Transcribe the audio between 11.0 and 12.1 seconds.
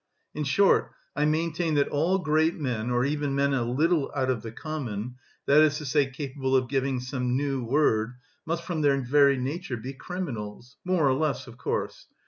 or less, of course.